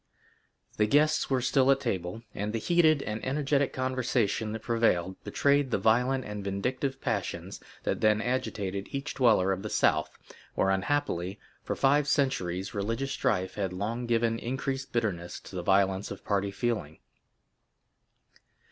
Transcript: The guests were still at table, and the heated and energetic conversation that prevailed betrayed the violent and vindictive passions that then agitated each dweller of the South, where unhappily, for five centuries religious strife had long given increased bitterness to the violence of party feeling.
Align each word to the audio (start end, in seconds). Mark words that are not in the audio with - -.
The 0.77 0.87
guests 0.87 1.29
were 1.29 1.41
still 1.41 1.69
at 1.69 1.79
table, 1.79 2.23
and 2.33 2.53
the 2.53 2.57
heated 2.57 3.03
and 3.03 3.23
energetic 3.23 3.71
conversation 3.71 4.51
that 4.51 4.63
prevailed 4.63 5.23
betrayed 5.23 5.69
the 5.69 5.77
violent 5.77 6.25
and 6.25 6.43
vindictive 6.43 6.99
passions 6.99 7.59
that 7.83 8.01
then 8.01 8.19
agitated 8.19 8.87
each 8.89 9.13
dweller 9.13 9.51
of 9.51 9.61
the 9.61 9.69
South, 9.69 10.09
where 10.55 10.71
unhappily, 10.71 11.39
for 11.63 11.75
five 11.75 12.07
centuries 12.07 12.73
religious 12.73 13.11
strife 13.11 13.53
had 13.53 13.73
long 13.73 14.07
given 14.07 14.39
increased 14.39 14.91
bitterness 14.91 15.39
to 15.41 15.55
the 15.55 15.61
violence 15.61 16.09
of 16.09 16.25
party 16.25 16.49
feeling. 16.49 16.97